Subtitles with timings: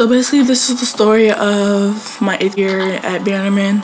[0.00, 3.82] So basically, this is the story of my eighth year at Bannerman.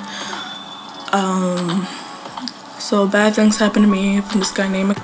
[1.12, 1.86] Um,
[2.78, 4.96] so bad things happened to me from this guy named.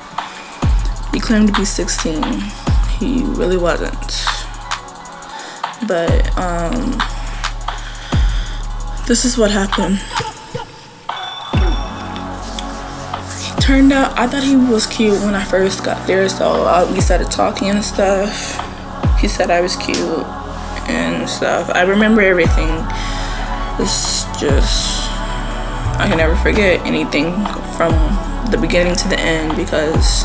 [1.12, 2.22] He claimed to be 16.
[2.98, 3.93] He really wasn't.
[5.87, 6.96] But um,
[9.07, 9.99] this is what happened.
[13.45, 17.03] He Turned out I thought he was cute when I first got there, so we
[17.03, 18.59] started talking and stuff.
[19.21, 20.25] He said I was cute
[20.93, 21.70] and stuff.
[21.70, 22.70] I remember everything.
[23.80, 25.09] It's just
[25.98, 27.33] I can never forget anything
[27.77, 27.92] from
[28.50, 30.24] the beginning to the end because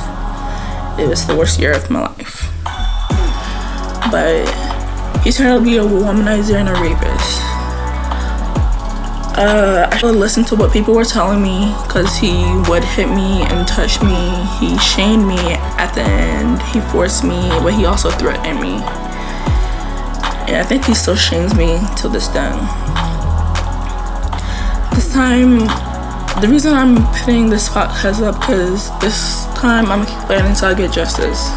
[0.99, 2.49] it was the worst year of my life.
[4.11, 4.48] But
[5.23, 7.41] he turned out to be a womanizer and a rapist.
[9.38, 12.34] Uh, I should listen to what people were telling me because he
[12.67, 14.17] would hit me and touch me.
[14.59, 15.38] He shamed me
[15.77, 16.59] at the end.
[16.73, 18.81] He forced me, but he also threatened me.
[20.48, 22.52] And I think he still shames me to this day.
[24.95, 25.59] This time,
[26.42, 31.50] the reason I'm putting this podcast up because this time I'm planning to get justice.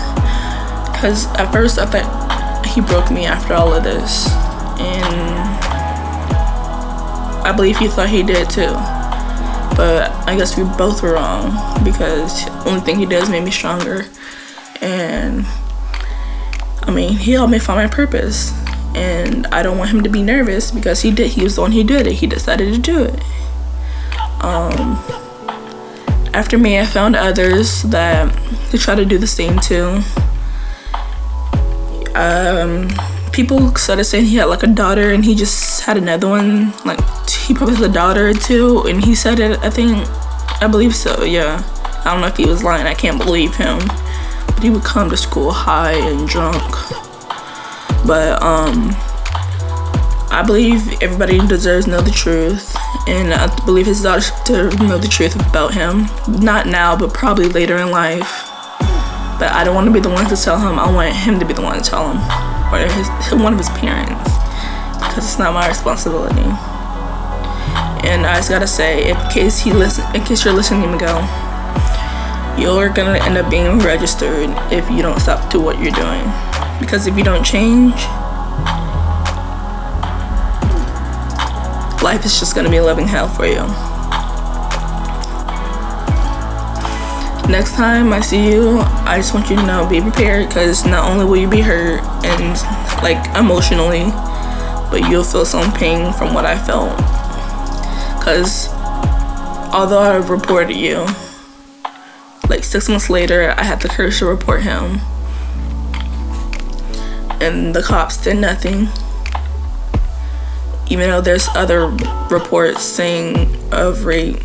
[0.90, 4.28] Because at first I thought he broke me after all of this.
[4.80, 5.36] And
[7.46, 8.72] I believe he thought he did too.
[9.76, 11.52] But I guess we both were wrong
[11.84, 14.06] because the only thing he does made me stronger.
[14.80, 15.46] And
[16.82, 18.52] I mean, he helped me find my purpose
[18.94, 21.30] and I don't want him to be nervous because he did.
[21.30, 22.14] He was the one who did it.
[22.14, 23.14] He decided to do it.
[24.42, 24.98] Um,
[26.32, 28.34] after me, I found others that
[28.70, 30.00] they try to do the same too.
[32.14, 32.88] Um,
[33.32, 36.72] people started saying he had like a daughter, and he just had another one.
[36.84, 39.58] Like he probably has a daughter too, and he said it.
[39.60, 40.08] I think,
[40.62, 41.24] I believe so.
[41.24, 41.62] Yeah,
[42.04, 42.86] I don't know if he was lying.
[42.86, 43.78] I can't believe him.
[44.46, 46.62] But he would come to school high and drunk
[48.06, 48.94] but um,
[50.30, 52.74] I believe everybody deserves to know the truth,
[53.08, 56.06] and I believe his daughter to know the truth about him.
[56.28, 58.46] Not now, but probably later in life.
[59.38, 60.78] But I don't want to be the one to tell him.
[60.78, 62.18] I want him to be the one to tell him,
[62.72, 63.08] or his
[63.42, 64.30] one of his parents,
[65.00, 66.48] because it's not my responsibility.
[68.06, 71.20] And I just gotta say, in case he listen, in case you're listening, Miguel,
[72.58, 76.49] you're gonna end up being registered if you don't stop to what you're doing.
[76.80, 77.94] Because if you don't change,
[82.02, 83.62] life is just gonna be a living hell for you.
[87.50, 91.04] Next time I see you, I just want you to know be prepared because not
[91.04, 92.56] only will you be hurt and
[93.02, 94.04] like emotionally,
[94.90, 96.96] but you'll feel some pain from what I felt.
[98.18, 98.68] Because
[99.74, 101.06] although I reported you,
[102.48, 105.00] like six months later, I had the courage to report him
[107.40, 108.88] and the cops did nothing.
[110.88, 111.86] Even though there's other
[112.30, 114.40] reports saying of rape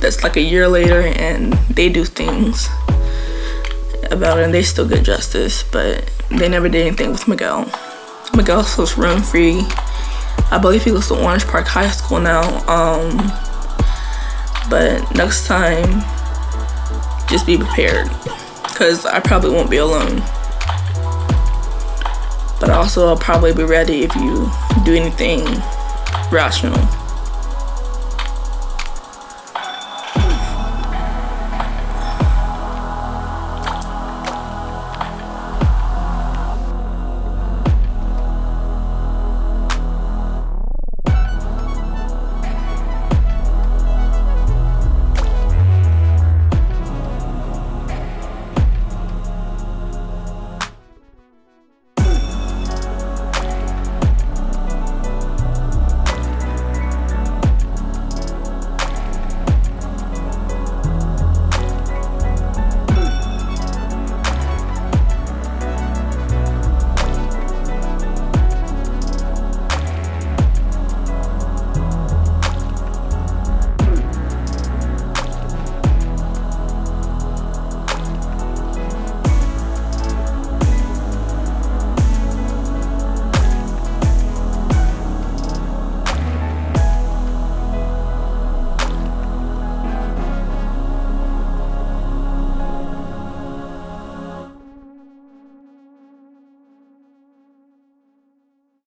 [0.00, 2.68] that's like a year later and they do things
[4.10, 7.70] about it and they still get justice, but they never did anything with Miguel.
[8.36, 9.60] Miguel was run free.
[10.50, 12.42] I believe he goes to Orange Park High School now.
[12.66, 13.16] Um,
[14.70, 16.02] but next time,
[17.28, 18.08] just be prepared
[18.64, 20.22] because I probably won't be alone
[22.60, 24.50] but also I'll probably be ready if you
[24.84, 25.44] do anything
[26.30, 26.78] rational.